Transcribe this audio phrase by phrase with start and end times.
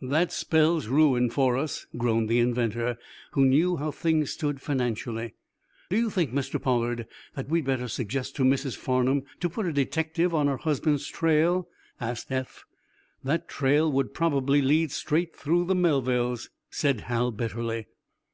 [0.00, 2.96] "That spells ruin for us," groaned the inventor,
[3.32, 5.34] who knew how things stood financially.
[5.90, 6.58] "Do you think, Mr.
[6.58, 8.78] Pollard, that we'd better suggest to Mrs.
[8.78, 11.68] Farnum to put a detective on her husband's trail?"
[12.00, 12.64] asked Eph.
[13.22, 17.86] "That trail would probably lead straight through the Melvilles," said Hal bitterly.